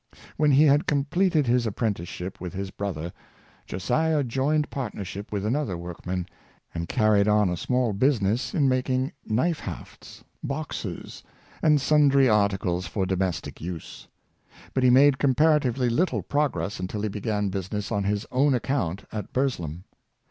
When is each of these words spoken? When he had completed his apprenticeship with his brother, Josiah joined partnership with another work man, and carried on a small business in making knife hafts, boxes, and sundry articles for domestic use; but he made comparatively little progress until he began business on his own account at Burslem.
When 0.35 0.49
he 0.49 0.63
had 0.63 0.87
completed 0.87 1.45
his 1.45 1.67
apprenticeship 1.67 2.41
with 2.41 2.55
his 2.55 2.71
brother, 2.71 3.13
Josiah 3.67 4.23
joined 4.23 4.71
partnership 4.71 5.31
with 5.31 5.45
another 5.45 5.77
work 5.77 6.07
man, 6.07 6.25
and 6.73 6.89
carried 6.89 7.27
on 7.27 7.51
a 7.51 7.55
small 7.55 7.93
business 7.93 8.55
in 8.55 8.67
making 8.67 9.11
knife 9.27 9.59
hafts, 9.59 10.23
boxes, 10.43 11.21
and 11.61 11.79
sundry 11.79 12.27
articles 12.27 12.87
for 12.87 13.05
domestic 13.05 13.61
use; 13.61 14.07
but 14.73 14.83
he 14.83 14.89
made 14.89 15.19
comparatively 15.19 15.87
little 15.87 16.23
progress 16.23 16.79
until 16.79 17.03
he 17.03 17.07
began 17.07 17.49
business 17.49 17.91
on 17.91 18.03
his 18.03 18.25
own 18.31 18.55
account 18.55 19.05
at 19.11 19.31
Burslem. 19.31 19.83